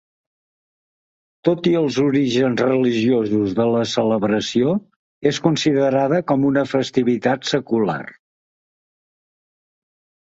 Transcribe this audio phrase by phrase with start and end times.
[1.49, 4.73] Tot i els orígens religiosos de la celebració,
[5.33, 8.01] és considerada com una festivitat secular.